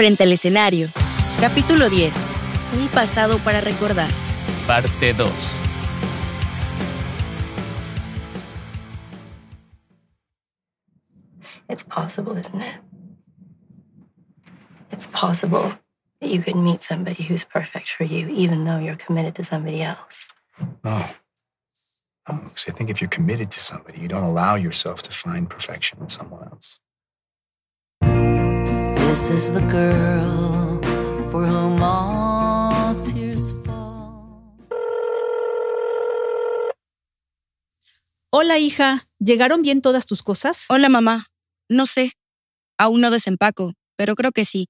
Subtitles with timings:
[0.00, 0.88] Frente al escenario.
[1.42, 2.30] Capítulo 10.
[2.80, 4.10] Un pasado para recordar.
[4.66, 5.60] Parte 2.
[11.68, 12.80] It's possible, isn't it?
[14.90, 15.70] It's possible
[16.22, 19.82] that you could meet somebody who's perfect for you, even though you're committed to somebody
[19.82, 20.28] else.
[20.82, 21.04] No.
[22.26, 25.50] No, because I think if you're committed to somebody, you don't allow yourself to find
[25.50, 26.80] perfection in someone else.
[29.10, 30.78] This is the girl
[31.32, 34.70] for whom all tears fall.
[38.30, 39.08] Hola, hija.
[39.18, 40.66] ¿Llegaron bien todas tus cosas?
[40.68, 41.26] Hola, mamá.
[41.68, 42.12] No sé.
[42.78, 44.68] Aún no desempaco, pero creo que sí.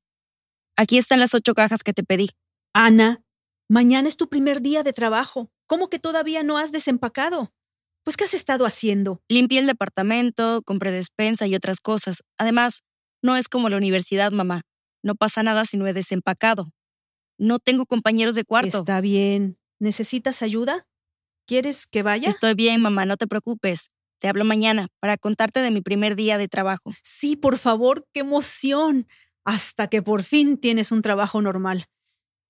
[0.74, 2.30] Aquí están las ocho cajas que te pedí.
[2.72, 3.22] Ana,
[3.68, 5.50] mañana es tu primer día de trabajo.
[5.66, 7.52] ¿Cómo que todavía no has desempacado?
[8.04, 9.20] Pues, ¿qué has estado haciendo?
[9.28, 12.22] Limpié el departamento, compré despensa y otras cosas.
[12.38, 12.84] Además,
[13.22, 14.62] no es como la universidad, mamá.
[15.02, 16.72] No pasa nada si no he desempacado.
[17.38, 18.78] No tengo compañeros de cuarto.
[18.78, 19.58] Está bien.
[19.78, 20.86] ¿Necesitas ayuda?
[21.46, 22.28] ¿Quieres que vaya?
[22.28, 23.90] Estoy bien, mamá, no te preocupes.
[24.20, 26.92] Te hablo mañana para contarte de mi primer día de trabajo.
[27.02, 29.08] Sí, por favor, qué emoción.
[29.44, 31.86] Hasta que por fin tienes un trabajo normal.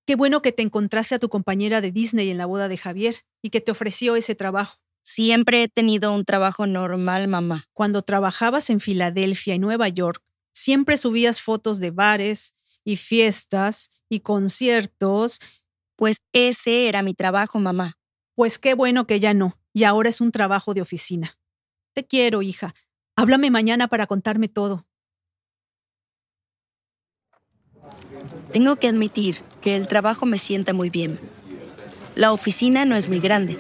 [0.07, 3.15] Qué bueno que te encontraste a tu compañera de Disney en la boda de Javier
[3.43, 4.79] y que te ofreció ese trabajo.
[5.05, 7.67] Siempre he tenido un trabajo normal, mamá.
[7.73, 14.21] Cuando trabajabas en Filadelfia y Nueva York, siempre subías fotos de bares y fiestas y
[14.21, 15.41] conciertos.
[15.97, 17.99] Pues ese era mi trabajo, mamá.
[18.35, 21.39] Pues qué bueno que ya no, y ahora es un trabajo de oficina.
[21.95, 22.75] Te quiero, hija.
[23.17, 24.87] Háblame mañana para contarme todo.
[28.53, 31.21] Tengo que admitir que el trabajo me sienta muy bien.
[32.15, 33.59] La oficina no es muy grande,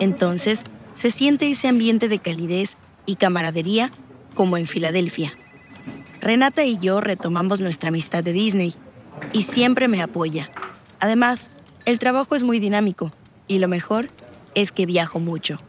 [0.00, 3.90] entonces se siente ese ambiente de calidez y camaradería
[4.34, 5.32] como en Filadelfia.
[6.20, 8.74] Renata y yo retomamos nuestra amistad de Disney
[9.32, 10.50] y siempre me apoya.
[11.00, 11.52] Además,
[11.84, 13.12] el trabajo es muy dinámico
[13.46, 14.10] y lo mejor
[14.54, 15.60] es que viajo mucho.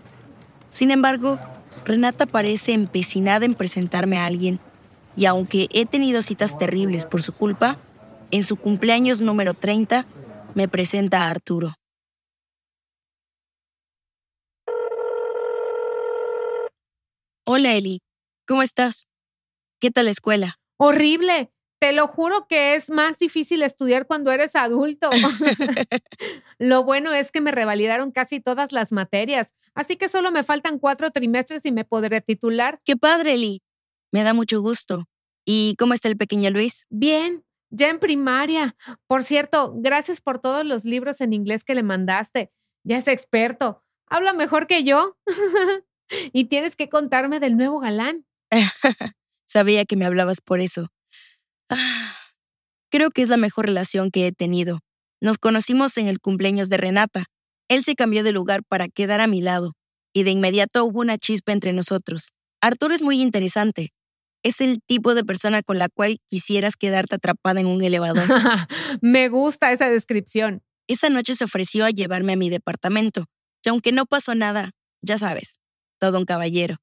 [0.69, 1.39] Sin embargo,
[1.85, 4.59] Renata parece empecinada en presentarme a alguien
[5.15, 7.77] y aunque he tenido citas terribles por su culpa,
[8.31, 10.05] en su cumpleaños número 30
[10.55, 11.73] me presenta a Arturo.
[17.45, 17.99] Hola Eli,
[18.47, 19.08] ¿cómo estás?
[19.79, 20.59] ¿Qué tal la escuela?
[20.77, 21.51] Horrible.
[21.79, 25.09] Te lo juro que es más difícil estudiar cuando eres adulto.
[26.59, 30.77] lo bueno es que me revalidaron casi todas las materias, así que solo me faltan
[30.77, 32.81] cuatro trimestres y me podré titular.
[32.83, 33.61] ¡Qué padre, Eli!
[34.11, 35.05] Me da mucho gusto.
[35.45, 36.85] ¿Y cómo está el pequeño Luis?
[36.89, 38.75] Bien, ya en primaria.
[39.07, 42.51] Por cierto, gracias por todos los libros en inglés que le mandaste.
[42.83, 43.83] Ya es experto.
[44.07, 45.17] Habla mejor que yo.
[46.33, 48.25] y tienes que contarme del nuevo galán.
[49.49, 50.89] Sabía que me hablabas por eso.
[51.71, 52.13] Ah,
[52.91, 54.81] creo que es la mejor relación que he tenido.
[55.21, 57.25] Nos conocimos en el cumpleaños de Renata.
[57.67, 59.73] Él se cambió de lugar para quedar a mi lado,
[60.13, 62.33] y de inmediato hubo una chispa entre nosotros.
[62.61, 63.89] Arturo es muy interesante.
[64.43, 68.25] Es el tipo de persona con la cual quisieras quedarte atrapada en un elevador.
[69.01, 70.61] Me gusta esa descripción.
[70.87, 73.25] Esa noche se ofreció a llevarme a mi departamento,
[73.65, 74.69] y aunque no pasó nada,
[75.01, 75.55] ya sabes,
[75.99, 76.75] todo un caballero.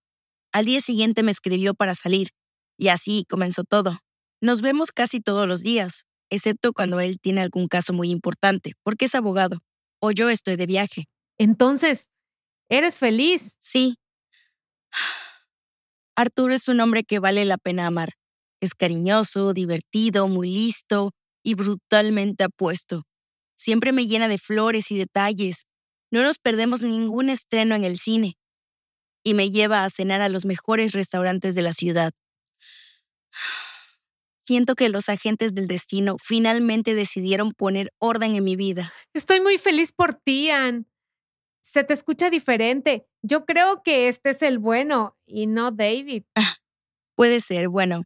[0.53, 2.31] Al día siguiente me escribió para salir,
[2.79, 3.99] y así comenzó todo.
[4.41, 9.07] Nos vemos casi todos los días, excepto cuando él tiene algún caso muy importante, porque
[9.07, 9.61] es abogado,
[10.01, 11.05] o yo estoy de viaje.
[11.39, 12.09] Entonces,
[12.69, 13.57] ¿eres feliz?
[13.59, 13.97] Sí.
[16.17, 18.15] Arturo es un hombre que vale la pena amar.
[18.61, 23.05] Es cariñoso, divertido, muy listo y brutalmente apuesto.
[23.55, 25.67] Siempre me llena de flores y detalles.
[26.11, 28.37] No nos perdemos ningún estreno en el cine.
[29.23, 32.13] Y me lleva a cenar a los mejores restaurantes de la ciudad.
[34.41, 38.93] Siento que los agentes del destino finalmente decidieron poner orden en mi vida.
[39.13, 40.87] Estoy muy feliz por ti, Ann.
[41.63, 43.09] Se te escucha diferente.
[43.23, 46.23] Yo creo que este es el bueno y no David.
[46.37, 46.59] Ah,
[47.17, 48.05] puede ser, bueno.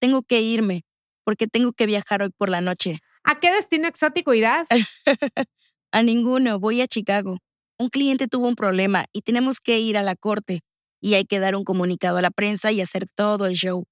[0.00, 0.86] Tengo que irme
[1.24, 3.00] porque tengo que viajar hoy por la noche.
[3.22, 4.68] ¿A qué destino exótico irás?
[5.92, 7.38] a ninguno, voy a Chicago.
[7.78, 10.60] Un cliente tuvo un problema y tenemos que ir a la corte
[11.02, 13.84] y hay que dar un comunicado a la prensa y hacer todo el show.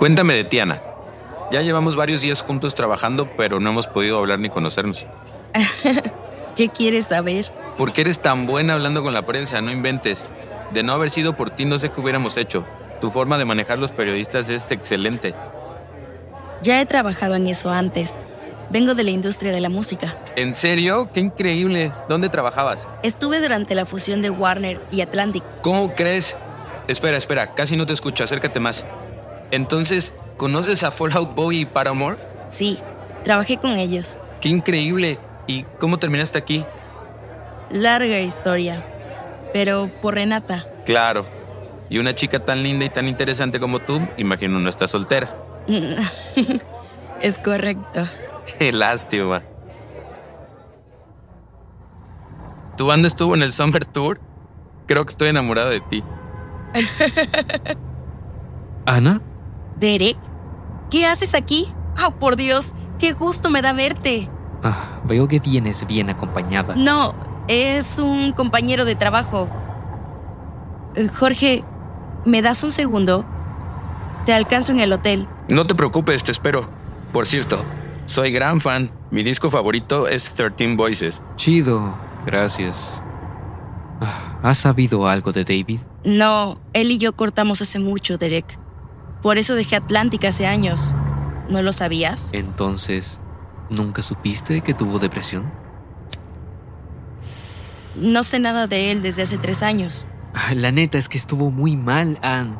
[0.00, 0.80] Cuéntame de Tiana.
[1.52, 5.04] Ya llevamos varios días juntos trabajando, pero no hemos podido hablar ni conocernos.
[6.56, 7.52] ¿Qué quieres saber?
[7.76, 9.60] ¿Por qué eres tan buena hablando con la prensa?
[9.60, 10.24] No inventes.
[10.72, 12.64] De no haber sido por ti, no sé qué hubiéramos hecho.
[13.02, 15.34] Tu forma de manejar los periodistas es excelente.
[16.62, 18.22] Ya he trabajado en eso antes.
[18.70, 20.16] Vengo de la industria de la música.
[20.34, 21.10] ¿En serio?
[21.12, 21.92] ¡Qué increíble!
[22.08, 22.88] ¿Dónde trabajabas?
[23.02, 25.44] Estuve durante la fusión de Warner y Atlantic.
[25.60, 26.38] ¿Cómo crees?
[26.88, 28.86] Espera, espera, casi no te escucho, acércate más.
[29.50, 32.18] Entonces, ¿conoces a Fallout Boy y Paramore?
[32.48, 32.78] Sí,
[33.24, 34.18] trabajé con ellos.
[34.40, 35.18] ¡Qué increíble!
[35.46, 36.64] ¿Y cómo terminaste aquí?
[37.70, 38.84] Larga historia,
[39.52, 40.66] pero por Renata.
[40.84, 41.26] Claro.
[41.88, 45.36] Y una chica tan linda y tan interesante como tú, imagino no está soltera.
[47.20, 48.02] es correcto.
[48.58, 49.42] Qué lástima.
[52.76, 54.20] ¿Tu banda estuvo en el Summer Tour?
[54.86, 56.04] Creo que estoy enamorado de ti.
[58.86, 59.20] ¿Ana?
[59.80, 60.18] Derek,
[60.90, 61.72] ¿qué haces aquí?
[62.06, 62.74] ¡Oh, por Dios!
[62.98, 64.28] ¡Qué gusto me da verte!
[64.62, 66.74] Ah, veo que vienes bien acompañada.
[66.76, 67.14] No,
[67.48, 69.48] es un compañero de trabajo.
[70.94, 71.64] Eh, Jorge,
[72.26, 73.24] ¿me das un segundo?
[74.26, 75.26] Te alcanzo en el hotel.
[75.48, 76.68] No te preocupes, te espero.
[77.10, 77.64] Por cierto,
[78.04, 78.90] soy gran fan.
[79.10, 81.22] Mi disco favorito es 13 Voices.
[81.36, 81.94] Chido,
[82.26, 83.02] gracias.
[84.02, 85.80] Ah, ¿Has sabido algo de David?
[86.04, 88.58] No, él y yo cortamos hace mucho, Derek.
[89.22, 90.94] Por eso dejé Atlántica hace años.
[91.48, 92.30] ¿No lo sabías?
[92.32, 93.20] Entonces,
[93.68, 95.50] ¿nunca supiste que tuvo depresión?
[97.96, 100.06] No sé nada de él desde hace tres años.
[100.34, 102.56] Ah, La neta es que estuvo muy mal, Anne.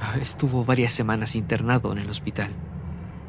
[0.00, 2.50] Ah, Estuvo varias semanas internado en el hospital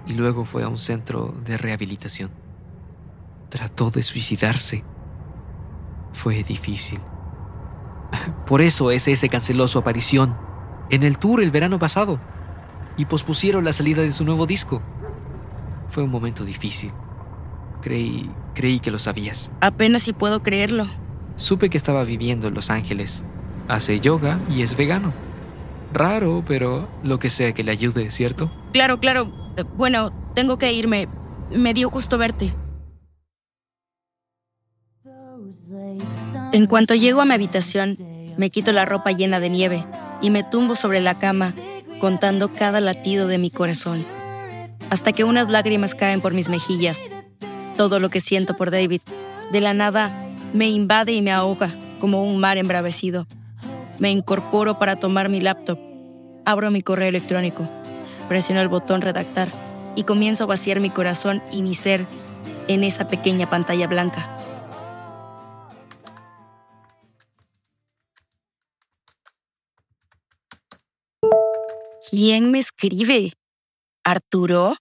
[0.07, 2.31] y luego fue a un centro de rehabilitación.
[3.50, 4.83] Trató de suicidarse.
[6.13, 7.00] Fue difícil.
[8.12, 10.36] Ah, Por eso SS canceló su aparición
[10.93, 12.19] en el tour el verano pasado
[12.97, 14.79] y pospusieron la salida de su nuevo disco.
[15.87, 16.91] Fue un momento difícil.
[17.81, 19.51] Creí, creí que lo sabías.
[19.59, 20.85] Apenas si puedo creerlo.
[21.35, 23.25] Supe que estaba viviendo en Los Ángeles.
[23.67, 25.13] Hace yoga y es vegano.
[25.93, 28.51] Raro, pero lo que sea que le ayude, ¿cierto?
[28.71, 29.31] Claro, claro.
[29.75, 31.07] Bueno, tengo que irme.
[31.51, 32.53] Me dio gusto verte.
[36.51, 37.97] En cuanto llego a mi habitación,
[38.37, 39.87] me quito la ropa llena de nieve
[40.23, 41.53] y me tumbo sobre la cama,
[41.99, 44.07] contando cada latido de mi corazón,
[44.89, 47.01] hasta que unas lágrimas caen por mis mejillas.
[47.77, 49.01] Todo lo que siento por David,
[49.51, 50.11] de la nada,
[50.53, 53.27] me invade y me ahoga como un mar embravecido.
[53.99, 55.77] Me incorporo para tomar mi laptop,
[56.45, 57.69] abro mi correo electrónico,
[58.29, 59.49] presiono el botón redactar
[59.95, 62.07] y comienzo a vaciar mi corazón y mi ser
[62.69, 64.37] en esa pequeña pantalla blanca.
[72.15, 73.33] ¿Quién me escribe?
[74.04, 74.75] ¿Arturo?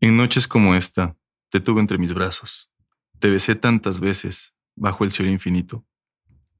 [0.00, 1.16] En noches como esta,
[1.48, 2.70] te tuve entre mis brazos.
[3.18, 5.84] Te besé tantas veces bajo el cielo infinito.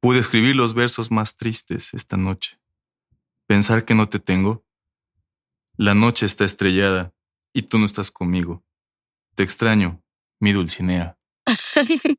[0.00, 2.59] Pude escribir los versos más tristes esta noche.
[3.47, 4.67] Pensar que no te tengo.
[5.77, 7.15] La noche está estrellada
[7.53, 8.65] y tú no estás conmigo.
[9.37, 10.03] Te extraño,
[10.41, 11.17] mi Dulcinea.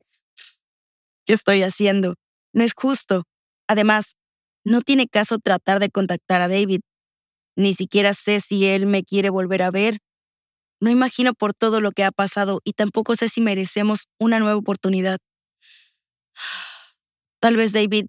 [1.26, 2.16] ¿Qué estoy haciendo?
[2.54, 3.26] No es justo.
[3.68, 4.16] Además,
[4.64, 6.80] no tiene caso tratar de contactar a David.
[7.56, 10.00] Ni siquiera sé si él me quiere volver a ver.
[10.80, 14.58] No imagino por todo lo que ha pasado y tampoco sé si merecemos una nueva
[14.58, 15.20] oportunidad.
[17.40, 18.06] Tal vez David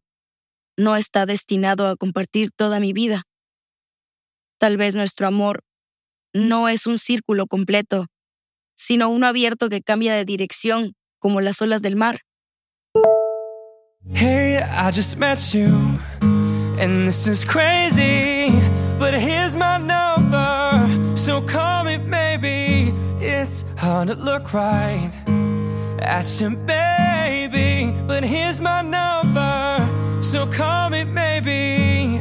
[0.76, 3.22] no está destinado a compartir toda mi vida.
[4.58, 5.64] Tal vez nuestro amor
[6.32, 8.06] no es un círculo completo,
[8.74, 12.20] sino uno abierto que cambia de dirección como las olas del mar.
[14.14, 15.68] Hey, I just met you,
[16.78, 18.50] and this is crazy.
[23.92, 25.12] To look right
[26.00, 27.94] at you, baby.
[28.08, 32.20] But here's my number, so call me maybe.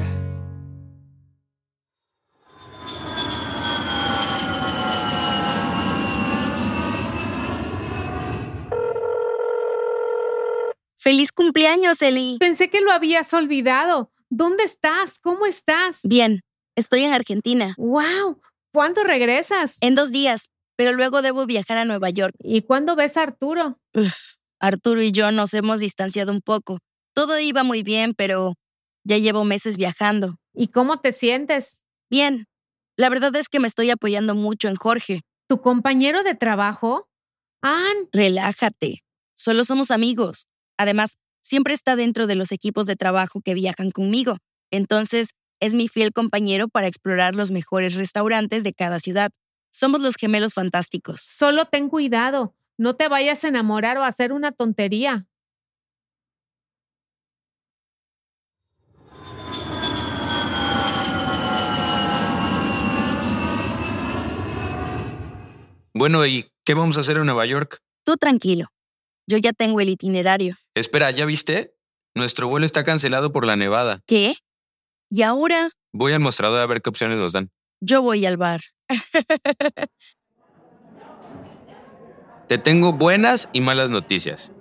[10.98, 12.38] ¡Feliz cumpleaños, Eli!
[12.40, 14.12] Pensé que lo habías olvidado.
[14.30, 15.20] ¿Dónde estás?
[15.20, 16.02] ¿Cómo estás?
[16.04, 16.42] Bien,
[16.76, 17.74] estoy en Argentina.
[17.78, 18.40] ¡Wow!
[18.72, 19.78] ¿Cuándo regresas?
[19.82, 20.52] En dos días,
[20.82, 22.34] pero luego debo viajar a Nueva York.
[22.40, 23.80] ¿Y cuándo ves a Arturo?
[23.94, 24.16] Uf,
[24.60, 26.80] Arturo y yo nos hemos distanciado un poco.
[27.14, 28.56] Todo iba muy bien, pero
[29.04, 30.38] ya llevo meses viajando.
[30.56, 31.84] ¿Y cómo te sientes?
[32.10, 32.46] Bien,
[32.98, 35.22] la verdad es que me estoy apoyando mucho en Jorge.
[35.48, 37.08] ¿Tu compañero de trabajo?
[37.62, 39.04] Ann, Relájate,
[39.36, 40.48] solo somos amigos.
[40.80, 44.38] Además, siempre está dentro de los equipos de trabajo que viajan conmigo.
[44.72, 49.30] Entonces, es mi fiel compañero para explorar los mejores restaurantes de cada ciudad.
[49.72, 51.22] Somos los gemelos fantásticos.
[51.22, 52.54] solo ten cuidado.
[52.78, 55.28] No te vayas a enamorar o a hacer una tontería.
[65.94, 67.80] Bueno, ¿y ¿Qué vamos a hacer en Nueva York?
[68.06, 68.68] Tú tranquilo.
[69.28, 70.58] Yo ya tengo el itinerario.
[70.76, 71.74] Espera, ¿ya viste?
[72.14, 74.02] Nuestro vuelo está cancelado por la nevada.
[74.06, 74.36] ¿Qué?
[75.10, 75.72] ¿Y ahora?
[75.92, 77.50] Voy al mostrador a ver qué opciones nos dan.
[77.82, 78.62] Yo voy al bar.
[82.48, 84.52] Te tengo buenas y malas noticias.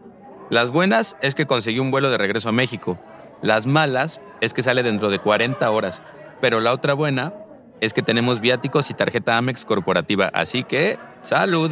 [0.49, 3.01] Las buenas es que conseguí un vuelo de regreso a México.
[3.43, 6.03] Las malas es que sale dentro de 40 horas.
[6.41, 7.35] Pero la otra buena
[7.81, 10.31] es que tenemos viáticos y tarjeta Amex corporativa.
[10.33, 11.71] Así que, salud.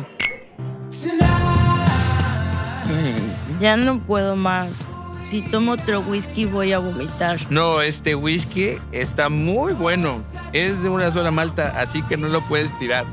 [3.61, 4.87] Ya no puedo más.
[5.29, 7.39] Si tomo otro whisky voy a vomitar.
[7.51, 10.23] No, este whisky está muy bueno.
[10.55, 13.05] Es de una sola malta, así que no lo puedes tirar.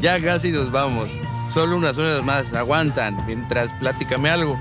[0.00, 1.10] Ya casi nos vamos.
[1.52, 2.54] Solo unas horas más.
[2.54, 4.58] Aguantan mientras platícame algo.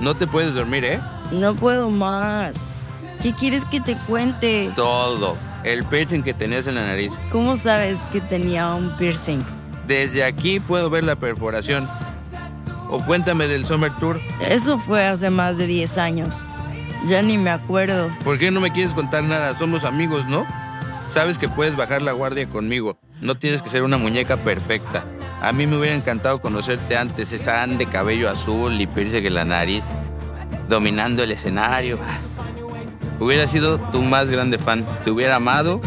[0.00, 0.98] No te puedes dormir, ¿eh?
[1.30, 2.70] No puedo más.
[3.20, 4.72] ¿Qué quieres que te cuente?
[4.74, 5.36] Todo.
[5.62, 7.20] El piercing que tenías en la nariz.
[7.30, 9.44] ¿Cómo sabes que tenía un piercing?
[9.86, 11.86] Desde aquí puedo ver la perforación.
[12.90, 14.20] O cuéntame del Summer Tour.
[14.46, 16.46] Eso fue hace más de 10 años.
[17.08, 18.10] Ya ni me acuerdo.
[18.24, 19.56] ¿Por qué no me quieres contar nada?
[19.56, 20.46] Somos amigos, ¿no?
[21.08, 22.98] Sabes que puedes bajar la guardia conmigo.
[23.20, 25.04] No tienes que ser una muñeca perfecta.
[25.40, 29.34] A mí me hubiera encantado conocerte antes, esa Anne de cabello azul y piercing en
[29.34, 29.84] la nariz,
[30.68, 31.98] dominando el escenario.
[33.18, 34.84] Hubiera sido tu más grande fan.
[35.04, 35.80] Te hubiera amado,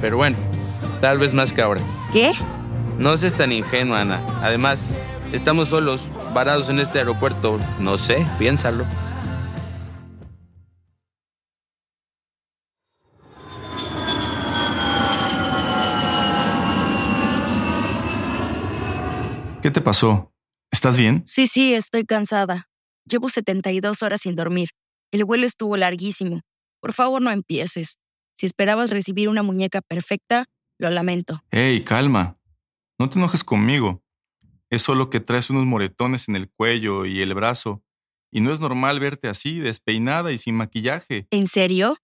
[0.00, 0.36] pero bueno,
[1.00, 1.80] tal vez más que ahora.
[2.12, 2.32] ¿Qué?
[2.98, 4.20] No seas tan ingenua, Ana.
[4.42, 4.84] Además,
[5.32, 7.58] estamos solos, varados en este aeropuerto.
[7.78, 8.84] No sé, piénsalo.
[19.62, 20.30] ¿Qué te pasó?
[20.70, 21.22] ¿Estás bien?
[21.24, 22.68] Sí, sí, estoy cansada.
[23.08, 24.68] Llevo 72 horas sin dormir.
[25.10, 26.42] El vuelo estuvo larguísimo.
[26.80, 27.96] Por favor, no empieces.
[28.34, 30.44] Si esperabas recibir una muñeca perfecta,
[30.78, 31.40] lo lamento.
[31.50, 32.36] Hey, calma.
[32.98, 34.03] No te enojes conmigo.
[34.74, 37.84] Es solo que traes unos moretones en el cuello y el brazo.
[38.32, 41.28] Y no es normal verte así, despeinada y sin maquillaje.
[41.30, 41.96] ¿En serio?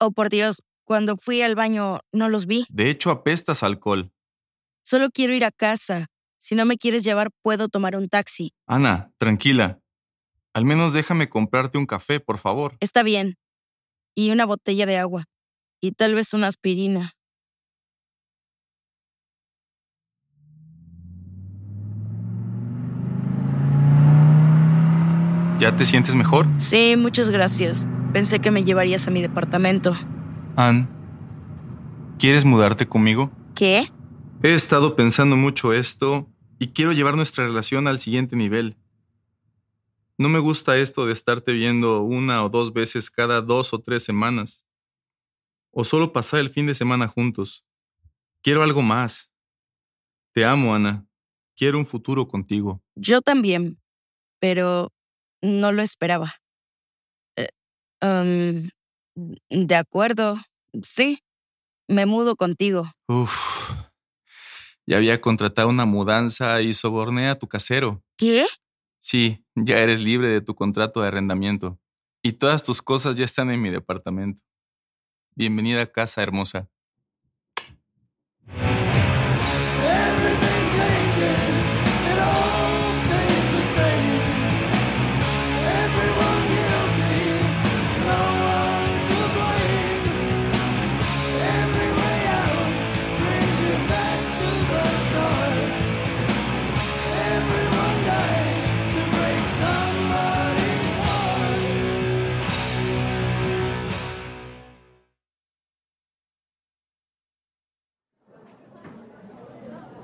[0.00, 2.66] Oh, por Dios, cuando fui al baño no los vi.
[2.68, 4.10] De hecho, apestas alcohol.
[4.82, 6.06] Solo quiero ir a casa.
[6.40, 8.52] Si no me quieres llevar, puedo tomar un taxi.
[8.66, 9.78] Ana, tranquila.
[10.54, 12.76] Al menos déjame comprarte un café, por favor.
[12.80, 13.36] Está bien.
[14.16, 15.26] Y una botella de agua.
[15.80, 17.12] Y tal vez una aspirina.
[25.58, 26.46] ¿Ya te sientes mejor?
[26.58, 27.88] Sí, muchas gracias.
[28.12, 29.92] Pensé que me llevarías a mi departamento.
[30.54, 30.88] Ann,
[32.16, 33.32] ¿quieres mudarte conmigo?
[33.56, 33.90] ¿Qué?
[34.44, 36.28] He estado pensando mucho esto
[36.60, 38.76] y quiero llevar nuestra relación al siguiente nivel.
[40.16, 44.04] No me gusta esto de estarte viendo una o dos veces cada dos o tres
[44.04, 44.64] semanas.
[45.72, 47.64] O solo pasar el fin de semana juntos.
[48.42, 49.32] Quiero algo más.
[50.32, 51.04] Te amo, Ana.
[51.56, 52.80] Quiero un futuro contigo.
[52.94, 53.80] Yo también.
[54.38, 54.92] Pero
[55.42, 56.34] no lo esperaba.
[57.36, 57.48] Eh,
[58.02, 58.68] um,
[59.50, 60.36] de acuerdo.
[60.82, 61.20] Sí.
[61.88, 62.90] Me mudo contigo.
[63.08, 63.72] Uf.
[64.86, 68.02] Ya había contratado una mudanza y soborné a tu casero.
[68.16, 68.46] ¿Qué?
[69.00, 71.78] Sí, ya eres libre de tu contrato de arrendamiento.
[72.22, 74.42] Y todas tus cosas ya están en mi departamento.
[75.34, 76.68] Bienvenida a casa, hermosa.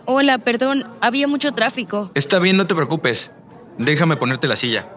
[0.07, 0.85] Hola, perdón.
[1.01, 2.11] Había mucho tráfico.
[2.15, 3.31] Está bien, no te preocupes.
[3.79, 4.89] Déjame ponerte la silla.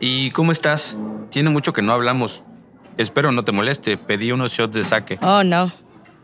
[0.00, 0.96] ¿Y cómo estás?
[1.30, 2.44] Tiene mucho que no hablamos.
[2.96, 3.96] Espero no te moleste.
[3.96, 5.18] Pedí unos shots de sake.
[5.22, 5.72] Oh, no.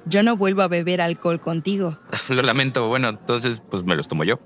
[0.04, 1.98] Yo no vuelvo a beber alcohol contigo.
[2.28, 2.88] Lo lamento.
[2.88, 4.38] Bueno, entonces pues me los tomo yo.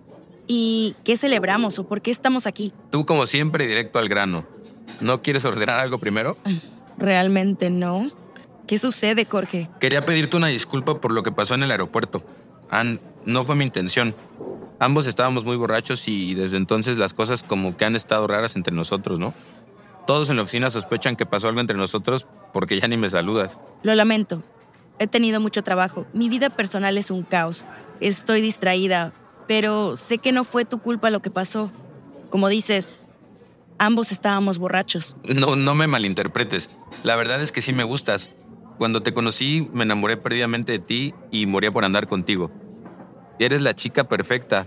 [0.47, 2.73] ¿Y qué celebramos o por qué estamos aquí?
[2.91, 4.47] Tú como siempre directo al grano.
[5.01, 6.37] ¿No quieres ordenar algo primero?
[6.99, 8.11] Realmente no.
[8.67, 9.69] ¿Qué sucede, Jorge?
[9.81, 12.25] Quería pedirte una disculpa por lo que pasó en el aeropuerto.
[12.71, 14.15] Ann, no fue mi intención.
[14.79, 18.75] Ambos estábamos muy borrachos y desde entonces las cosas como que han estado raras entre
[18.75, 19.35] nosotros, ¿no?
[20.07, 23.59] Todos en la oficina sospechan que pasó algo entre nosotros porque ya ni me saludas.
[23.83, 24.43] Lo lamento.
[24.99, 26.07] He tenido mucho trabajo.
[26.13, 27.67] Mi vida personal es un caos.
[28.01, 29.13] Estoy distraída,
[29.49, 31.71] pero sé que no fue tu culpa lo que pasó.
[32.31, 32.95] Como dices,
[33.79, 35.17] ambos estábamos borrachos.
[35.25, 36.71] No, no me malinterpretes.
[37.03, 38.31] La verdad es que sí me gustas.
[38.79, 42.51] Cuando te conocí, me enamoré perdidamente de ti y moría por andar contigo.
[43.39, 44.67] Eres la chica perfecta.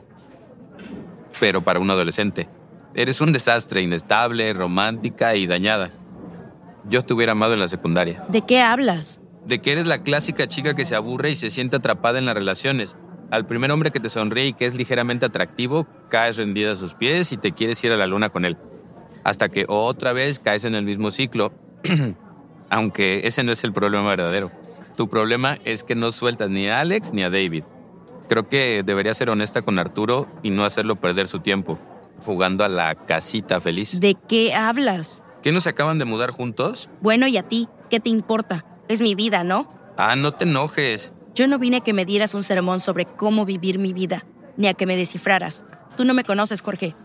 [1.39, 2.49] pero para un adolescente.
[2.93, 5.89] Eres un desastre, inestable, romántica y dañada.
[6.89, 8.23] Yo te hubiera amado en la secundaria.
[8.29, 9.21] ¿De qué hablas?
[9.45, 12.35] De que eres la clásica chica que se aburre y se siente atrapada en las
[12.35, 12.97] relaciones.
[13.31, 16.93] Al primer hombre que te sonríe y que es ligeramente atractivo, caes rendida a sus
[16.93, 18.57] pies y te quieres ir a la luna con él.
[19.23, 21.53] Hasta que otra vez caes en el mismo ciclo.
[22.69, 24.51] Aunque ese no es el problema verdadero.
[24.97, 27.63] Tu problema es que no sueltas ni a Alex ni a David.
[28.29, 31.79] Creo que deberías ser honesta con Arturo y no hacerlo perder su tiempo,
[32.23, 33.99] jugando a la casita feliz.
[33.99, 35.23] ¿De qué hablas?
[35.41, 36.91] ¿Qué nos acaban de mudar juntos?
[37.01, 37.67] Bueno, ¿y a ti?
[37.89, 38.65] ¿Qué te importa?
[38.87, 39.67] Es mi vida, ¿no?
[39.97, 41.11] Ah, no te enojes.
[41.33, 44.23] Yo no vine a que me dieras un sermón sobre cómo vivir mi vida,
[44.57, 45.65] ni a que me descifraras.
[45.97, 46.95] Tú no me conoces, Jorge.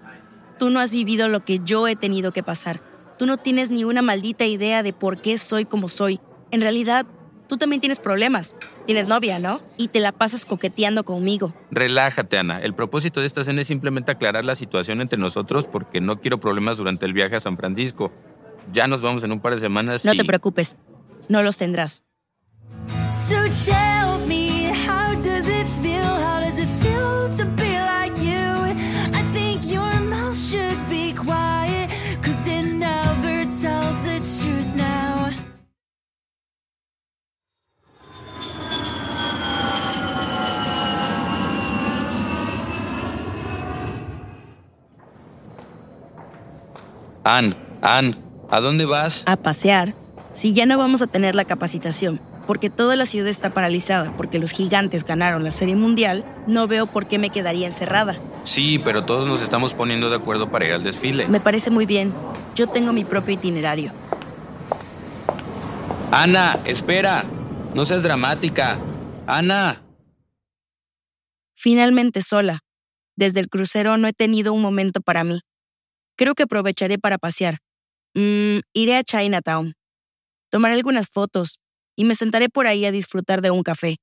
[0.58, 2.80] Tú no has vivido lo que yo he tenido que pasar.
[3.18, 6.20] Tú no tienes ni una maldita idea de por qué soy como soy.
[6.50, 7.06] En realidad,
[7.48, 8.56] tú también tienes problemas.
[8.86, 9.60] Tienes novia, ¿no?
[9.76, 11.54] Y te la pasas coqueteando conmigo.
[11.70, 12.60] Relájate, Ana.
[12.60, 16.40] El propósito de esta cena es simplemente aclarar la situación entre nosotros porque no quiero
[16.40, 18.12] problemas durante el viaje a San Francisco.
[18.72, 20.04] Ya nos vamos en un par de semanas.
[20.04, 20.76] No y- te preocupes.
[21.28, 22.02] No los tendrás.
[47.24, 48.16] Ann, Ann,
[48.50, 49.22] ¿a dónde vas?
[49.26, 49.94] A pasear.
[50.30, 54.38] Si ya no vamos a tener la capacitación, porque toda la ciudad está paralizada, porque
[54.38, 58.18] los gigantes ganaron la Serie Mundial, no veo por qué me quedaría encerrada.
[58.44, 61.26] Sí, pero todos nos estamos poniendo de acuerdo para ir al desfile.
[61.28, 62.12] Me parece muy bien.
[62.54, 63.90] Yo tengo mi propio itinerario.
[66.10, 67.24] Ana, espera.
[67.74, 68.78] No seas dramática.
[69.26, 69.82] Ana.
[71.54, 72.60] Finalmente sola.
[73.16, 75.40] Desde el crucero no he tenido un momento para mí.
[76.16, 77.58] Creo que aprovecharé para pasear.
[78.14, 79.74] Mm, iré a Chinatown.
[80.50, 81.58] Tomaré algunas fotos
[81.96, 83.96] y me sentaré por ahí a disfrutar de un café.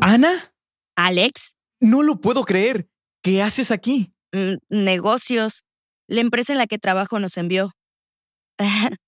[0.00, 0.54] ¿Ana?
[0.94, 1.56] ¿Alex?
[1.80, 2.88] No lo puedo creer.
[3.22, 4.14] ¿Qué haces aquí?
[4.32, 5.64] Mm, negocios.
[6.06, 7.72] La empresa en la que trabajo nos envió.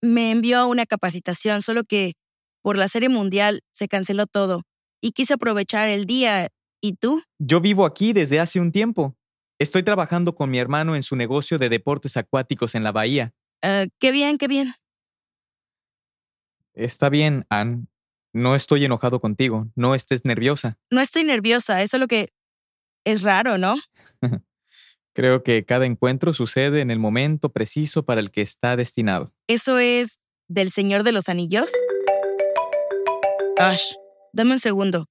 [0.00, 2.14] me envió a una capacitación, solo que
[2.62, 4.62] por la serie mundial se canceló todo
[5.02, 6.48] y quise aprovechar el día.
[6.80, 7.22] ¿Y tú?
[7.38, 9.14] Yo vivo aquí desde hace un tiempo.
[9.58, 13.34] Estoy trabajando con mi hermano en su negocio de deportes acuáticos en la bahía.
[13.60, 14.74] Eh, qué bien, qué bien.
[16.74, 17.88] Está bien, Ann.
[18.32, 19.70] No estoy enojado contigo.
[19.76, 20.78] No estés nerviosa.
[20.90, 22.32] No estoy nerviosa, eso es lo que
[23.04, 23.76] es raro, ¿no?
[25.14, 29.34] Creo que cada encuentro sucede en el momento preciso para el que está destinado.
[29.46, 31.70] ¿Eso es del Señor de los Anillos?
[33.58, 33.92] Ash,
[34.32, 35.06] dame un segundo.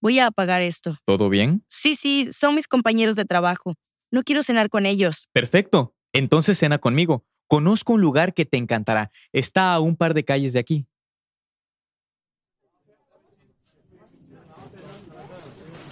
[0.00, 0.98] Voy a apagar esto.
[1.04, 1.64] ¿Todo bien?
[1.68, 3.74] Sí, sí, son mis compañeros de trabajo.
[4.10, 5.28] No quiero cenar con ellos.
[5.32, 5.94] Perfecto.
[6.12, 7.24] Entonces cena conmigo.
[7.48, 9.10] Conozco un lugar que te encantará.
[9.32, 10.86] Está a un par de calles de aquí.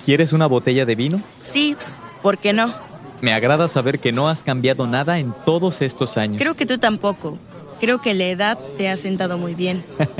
[0.04, 1.22] ¿Quieres una botella de vino?
[1.38, 1.76] Sí,
[2.22, 2.74] ¿por qué no?
[3.22, 6.40] Me agrada saber que no has cambiado nada en todos estos años.
[6.40, 7.38] Creo que tú tampoco.
[7.80, 9.82] Creo que la edad te ha sentado muy bien.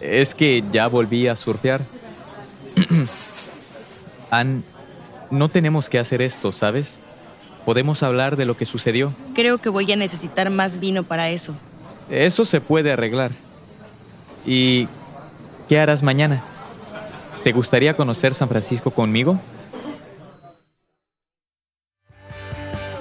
[0.00, 1.82] Es que ya volví a surfear.
[4.30, 4.64] Ann,
[5.30, 7.00] no tenemos que hacer esto, ¿sabes?
[7.64, 9.12] Podemos hablar de lo que sucedió.
[9.34, 11.54] Creo que voy a necesitar más vino para eso.
[12.10, 13.32] Eso se puede arreglar.
[14.46, 14.88] ¿Y
[15.68, 16.42] qué harás mañana?
[17.44, 19.38] ¿Te gustaría conocer San Francisco conmigo?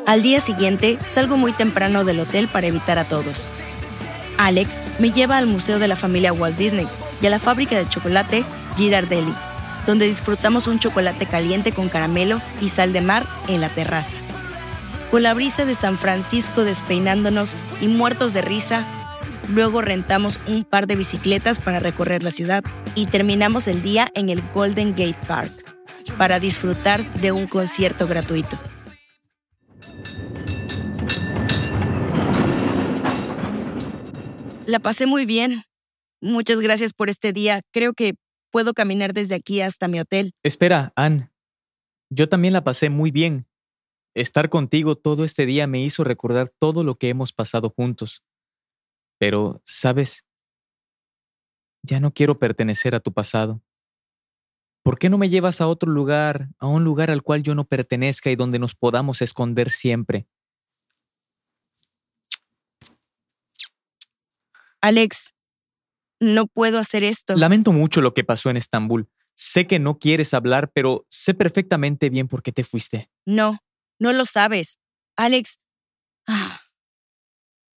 [0.06, 3.46] Al día siguiente, salgo muy temprano del hotel para evitar a todos.
[4.38, 6.88] Alex me lleva al Museo de la Familia Walt Disney
[7.22, 8.46] y a la fábrica de chocolate
[8.76, 9.34] Girardelli,
[9.86, 14.18] donde disfrutamos un chocolate caliente con caramelo y sal de mar en la terraza.
[15.12, 18.86] Con la brisa de San Francisco despeinándonos y muertos de risa,
[19.50, 22.64] luego rentamos un par de bicicletas para recorrer la ciudad
[22.96, 25.52] y terminamos el día en el Golden Gate Park
[26.18, 28.60] para disfrutar de un concierto gratuito.
[34.68, 35.64] La pasé muy bien.
[36.20, 37.62] Muchas gracias por este día.
[37.72, 38.16] Creo que
[38.52, 40.34] puedo caminar desde aquí hasta mi hotel.
[40.44, 41.32] Espera, Ann.
[42.10, 43.48] Yo también la pasé muy bien.
[44.14, 48.26] Estar contigo todo este día me hizo recordar todo lo que hemos pasado juntos.
[49.18, 50.26] Pero, ¿sabes?
[51.82, 53.64] Ya no quiero pertenecer a tu pasado.
[54.84, 57.64] ¿Por qué no me llevas a otro lugar, a un lugar al cual yo no
[57.64, 60.28] pertenezca y donde nos podamos esconder siempre?
[64.88, 65.34] Alex,
[66.22, 67.36] No puedo hacer esto.
[67.36, 69.10] Lamento mucho lo que pasó en Estambul.
[69.36, 73.12] Sé que no quieres hablar, pero sé perfectamente bien por qué te fuiste.
[73.26, 73.60] No,
[74.00, 74.80] no lo sabes.
[75.18, 75.60] Alex,
[76.26, 76.62] ah,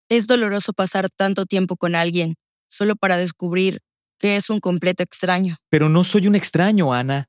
[0.07, 2.35] es doloroso pasar tanto tiempo con alguien
[2.67, 3.81] solo para descubrir
[4.19, 5.57] que es un completo extraño.
[5.69, 7.27] Pero no soy un extraño, Ana.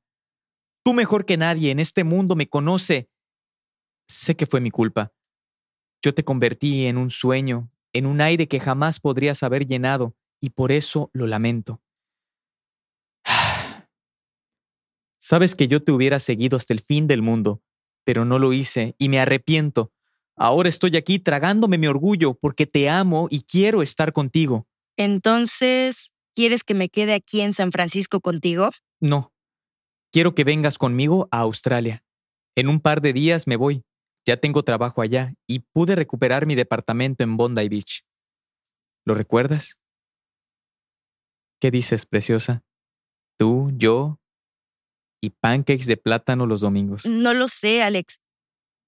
[0.84, 3.08] Tú mejor que nadie en este mundo me conoce.
[4.06, 5.14] Sé que fue mi culpa.
[6.02, 10.50] Yo te convertí en un sueño, en un aire que jamás podrías haber llenado, y
[10.50, 11.80] por eso lo lamento.
[15.18, 17.62] Sabes que yo te hubiera seguido hasta el fin del mundo,
[18.04, 19.92] pero no lo hice y me arrepiento.
[20.36, 24.66] Ahora estoy aquí tragándome mi orgullo porque te amo y quiero estar contigo.
[24.96, 28.70] Entonces, ¿quieres que me quede aquí en San Francisco contigo?
[29.00, 29.32] No.
[30.12, 32.02] Quiero que vengas conmigo a Australia.
[32.56, 33.84] En un par de días me voy.
[34.26, 38.02] Ya tengo trabajo allá y pude recuperar mi departamento en Bondi Beach.
[39.04, 39.78] ¿Lo recuerdas?
[41.60, 42.62] ¿Qué dices, preciosa?
[43.38, 44.20] Tú, yo
[45.22, 47.06] y pancakes de plátano los domingos.
[47.06, 48.20] No lo sé, Alex.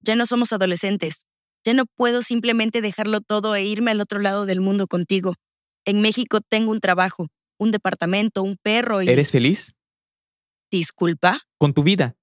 [0.01, 1.25] Ya no somos adolescentes.
[1.65, 5.35] Ya no puedo simplemente dejarlo todo e irme al otro lado del mundo contigo.
[5.85, 9.09] En México tengo un trabajo, un departamento, un perro y...
[9.09, 9.73] ¿Eres feliz?
[10.71, 11.41] Disculpa.
[11.57, 12.15] Con tu vida.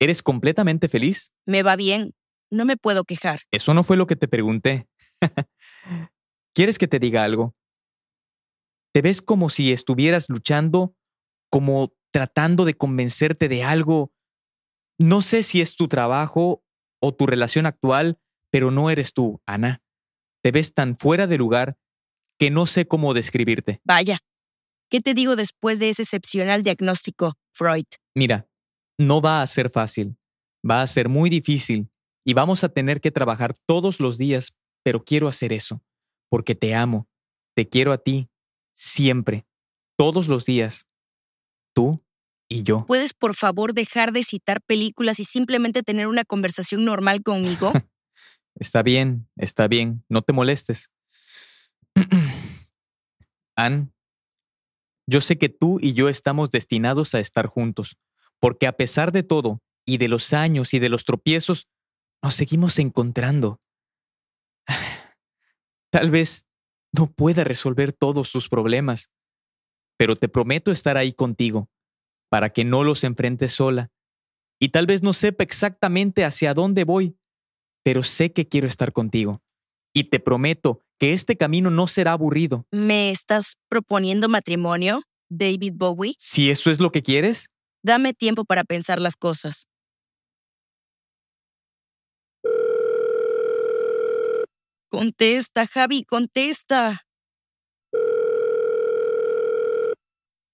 [0.00, 1.32] ¿Eres completamente feliz?
[1.46, 2.14] Me va bien.
[2.50, 3.42] No me puedo quejar.
[3.52, 4.88] Eso no fue lo que te pregunté.
[6.54, 7.54] ¿Quieres que te diga algo?
[8.92, 10.96] Te ves como si estuvieras luchando,
[11.48, 14.12] como tratando de convencerte de algo.
[14.98, 16.64] No sé si es tu trabajo
[17.00, 18.18] o tu relación actual,
[18.50, 19.82] pero no eres tú, Ana.
[20.42, 21.78] Te ves tan fuera de lugar
[22.36, 23.80] que no sé cómo describirte.
[23.84, 24.18] Vaya.
[24.90, 27.84] ¿Qué te digo después de ese excepcional diagnóstico, Freud?
[28.16, 28.48] Mira,
[28.98, 30.16] no va a ser fácil.
[30.68, 31.89] Va a ser muy difícil
[32.24, 35.82] y vamos a tener que trabajar todos los días, pero quiero hacer eso,
[36.28, 37.08] porque te amo,
[37.54, 38.28] te quiero a ti,
[38.74, 39.46] siempre,
[39.96, 40.86] todos los días.
[41.74, 42.02] Tú
[42.48, 42.84] y yo.
[42.86, 47.72] ¿Puedes por favor dejar de citar películas y simplemente tener una conversación normal conmigo?
[48.54, 50.90] está bien, está bien, no te molestes.
[53.56, 53.92] Ann,
[55.06, 57.96] yo sé que tú y yo estamos destinados a estar juntos,
[58.38, 61.68] porque a pesar de todo, y de los años y de los tropiezos,
[62.22, 63.60] nos seguimos encontrando.
[65.90, 66.46] Tal vez
[66.92, 69.10] no pueda resolver todos sus problemas,
[69.96, 71.68] pero te prometo estar ahí contigo,
[72.28, 73.90] para que no los enfrentes sola.
[74.58, 77.16] Y tal vez no sepa exactamente hacia dónde voy,
[77.82, 79.42] pero sé que quiero estar contigo.
[79.92, 82.66] Y te prometo que este camino no será aburrido.
[82.70, 86.14] ¿Me estás proponiendo matrimonio, David Bowie?
[86.18, 87.48] Si eso es lo que quieres.
[87.82, 89.66] Dame tiempo para pensar las cosas.
[94.90, 97.06] Contesta, Javi, contesta.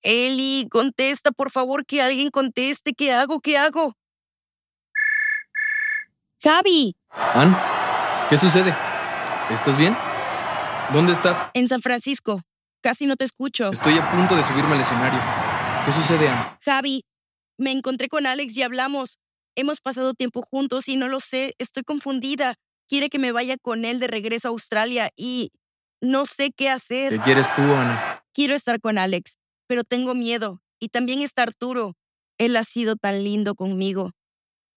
[0.03, 2.93] Eli, contesta, por favor, que alguien conteste.
[2.93, 3.41] ¿Qué hago?
[3.41, 3.95] ¿Qué hago?
[6.43, 6.95] Javi.
[7.11, 7.57] Ann,
[8.29, 8.77] ¿qué sucede?
[9.49, 9.97] ¿Estás bien?
[10.93, 11.49] ¿Dónde estás?
[11.55, 12.43] En San Francisco.
[12.83, 13.71] Casi no te escucho.
[13.71, 15.21] Estoy a punto de subirme al escenario.
[15.87, 16.59] ¿Qué sucede, Ann?
[16.61, 17.07] Javi,
[17.57, 19.17] me encontré con Alex y hablamos.
[19.55, 21.55] Hemos pasado tiempo juntos y no lo sé.
[21.57, 22.57] Estoy confundida.
[22.89, 25.51] Quiere que me vaya con él de regreso a Australia y
[26.01, 27.13] no sé qué hacer.
[27.13, 28.25] ¿Qué quieres tú, Ana?
[28.33, 30.61] Quiero estar con Alex, pero tengo miedo.
[30.79, 31.95] Y también está Arturo.
[32.39, 34.13] Él ha sido tan lindo conmigo.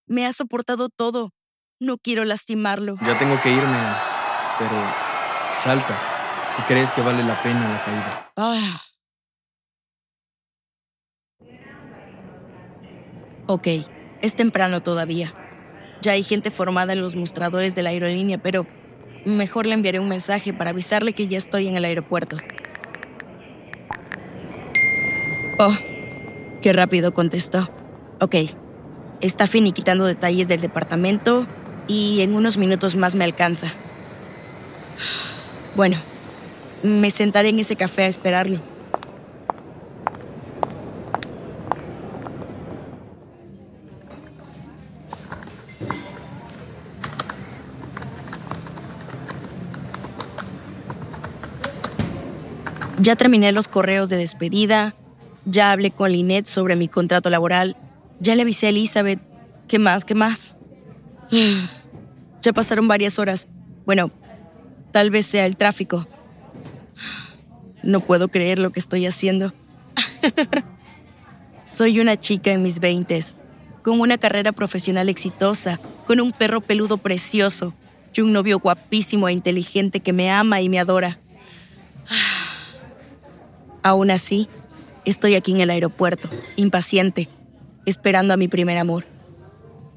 [0.07, 1.31] Me ha soportado todo.
[1.79, 2.95] No quiero lastimarlo.
[3.05, 3.79] Ya tengo que irme,
[4.57, 4.75] pero
[5.51, 8.31] salta si crees que vale la pena la caída.
[8.35, 8.81] Ah.
[13.47, 13.67] Ok,
[14.21, 15.48] es temprano todavía.
[16.01, 18.65] Ya hay gente formada en los mostradores de la aerolínea, pero
[19.25, 22.37] mejor le enviaré un mensaje para avisarle que ya estoy en el aeropuerto.
[25.59, 25.75] Oh,
[26.61, 27.69] qué rápido contestó.
[28.21, 28.35] Ok,
[29.19, 31.45] está finiquitando detalles del departamento
[31.87, 33.73] y en unos minutos más me alcanza.
[35.75, 35.97] Bueno,
[36.83, 38.59] me sentaré en ese café a esperarlo.
[53.09, 54.93] Ya terminé los correos de despedida,
[55.43, 57.75] ya hablé con Lynette sobre mi contrato laboral,
[58.19, 59.19] ya le avisé a Elizabeth.
[59.67, 60.05] ¿Qué más?
[60.05, 60.55] ¿Qué más?
[62.43, 63.47] Ya pasaron varias horas.
[63.83, 64.11] Bueno,
[64.91, 66.05] tal vez sea el tráfico.
[67.81, 69.55] No puedo creer lo que estoy haciendo.
[71.65, 73.37] Soy una chica en mis veintes,
[73.81, 77.73] con una carrera profesional exitosa, con un perro peludo precioso
[78.13, 81.17] y un novio guapísimo e inteligente que me ama y me adora.
[83.83, 84.47] Aún así,
[85.05, 87.29] estoy aquí en el aeropuerto, impaciente,
[87.85, 89.05] esperando a mi primer amor.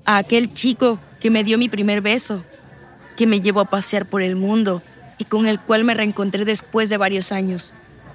[0.04, 2.44] A aquel chico que me dio mi primer beso,
[3.16, 4.82] que me llevó a pasear por el mundo
[5.18, 7.72] y con el cual me reencontré después de varios años.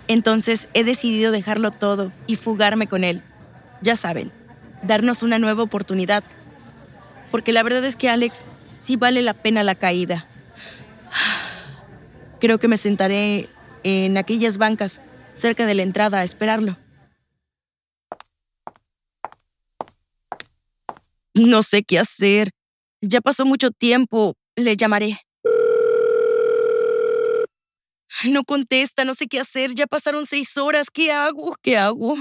[0.07, 3.21] Entonces he decidido dejarlo todo y fugarme con él.
[3.81, 4.31] Ya saben,
[4.83, 6.23] darnos una nueva oportunidad.
[7.31, 8.45] Porque la verdad es que Alex
[8.77, 10.25] sí vale la pena la caída.
[12.39, 13.49] Creo que me sentaré
[13.83, 15.01] en aquellas bancas
[15.37, 16.77] cerca de la entrada a esperarlo.
[21.33, 22.49] No sé qué hacer.
[23.01, 24.33] Ya pasó mucho tiempo.
[24.55, 25.19] Le llamaré.
[28.25, 29.75] No contesta, no sé qué hacer.
[29.75, 30.87] Ya pasaron seis horas.
[30.91, 31.55] ¿Qué hago?
[31.61, 32.15] ¿Qué hago?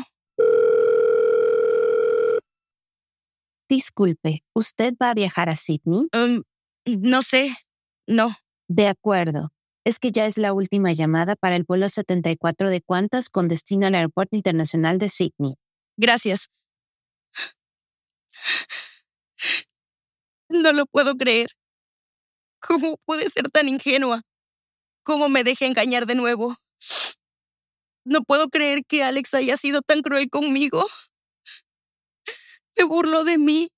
[3.68, 6.06] Disculpe, ¿usted va a viajar a Sydney?
[6.14, 6.42] Um,
[6.84, 7.56] no sé.
[8.06, 8.36] No.
[8.68, 9.50] De acuerdo.
[9.86, 13.86] Es que ya es la última llamada para el vuelo 74 de Qantas con destino
[13.86, 15.54] al Aeropuerto Internacional de Sydney.
[15.96, 16.48] Gracias.
[20.48, 21.50] No lo puedo creer.
[22.60, 24.22] ¿Cómo pude ser tan ingenua?
[25.04, 26.56] ¿Cómo me dejé engañar de nuevo?
[28.04, 30.84] No puedo creer que Alex haya sido tan cruel conmigo.
[32.74, 33.68] Se burló de mí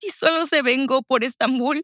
[0.00, 1.82] y solo se vengó por Estambul.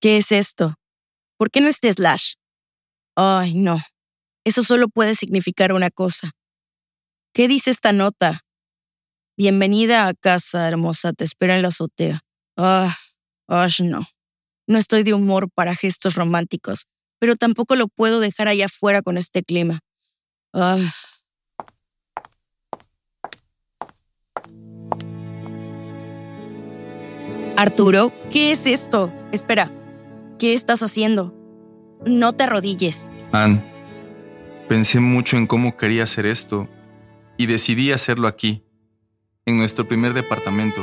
[0.00, 0.74] ¿Qué es esto?
[1.38, 2.34] ¿Por qué no este slash?
[3.16, 3.80] Ay, no.
[4.44, 6.32] Eso solo puede significar una cosa.
[7.34, 8.40] ¿Qué dice esta nota?
[9.36, 11.12] Bienvenida a casa, hermosa.
[11.12, 12.20] Te espero en la azotea.
[12.56, 12.96] Ah,
[13.48, 14.06] ay, no.
[14.66, 16.86] No estoy de humor para gestos románticos,
[17.18, 19.80] pero tampoco lo puedo dejar allá afuera con este clima.
[20.54, 20.78] Ah.
[27.60, 29.12] Arturo, ¿qué es esto?
[29.32, 29.70] Espera,
[30.38, 31.34] ¿qué estás haciendo?
[32.06, 33.06] No te arrodilles.
[33.32, 33.62] Ann,
[34.66, 36.70] pensé mucho en cómo quería hacer esto
[37.36, 38.64] y decidí hacerlo aquí,
[39.44, 40.82] en nuestro primer departamento,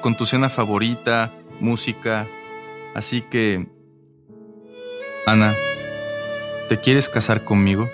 [0.00, 2.26] con tu cena favorita, música.
[2.96, 3.68] Así que,
[5.24, 5.54] Ana,
[6.68, 7.88] ¿te quieres casar conmigo?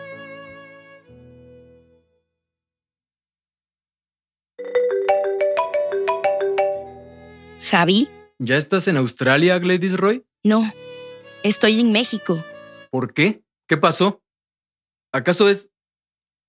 [7.71, 10.25] Javi, ¿Ya estás en Australia, Gladys Roy?
[10.45, 10.71] no,
[11.43, 12.45] estoy en México.
[12.91, 13.43] ¿Por qué?
[13.67, 14.23] ¿Qué pasó?
[15.13, 15.71] ¿Acaso es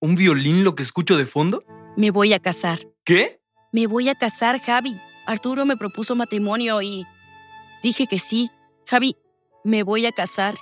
[0.02, 1.64] un violín lo que escucho de fondo?
[1.96, 2.80] Me voy a casar.
[3.04, 3.42] ¿Qué?
[3.72, 5.00] Me voy a casar, Javi.
[5.26, 7.04] Arturo me propuso matrimonio y
[7.82, 8.50] dije que sí.
[8.86, 9.16] Javi,
[9.64, 10.56] me voy a casar.